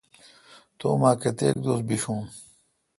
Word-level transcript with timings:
تو 0.77 0.85
امں 0.93 1.13
کیتک 1.21 1.53
دوس 1.63 1.79
بشون۔ 1.87 2.21